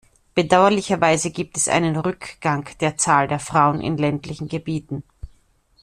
Bedauerlicherweise 0.33 1.29
gibt 1.29 1.57
es 1.57 1.67
einen 1.67 1.95
Rückgang 1.95 2.67
der 2.79 2.97
Zahl 2.97 3.27
der 3.27 3.37
Frauen 3.37 3.81
in 3.81 3.97
ländlichen 3.99 4.47
Gebieten. 4.47 5.03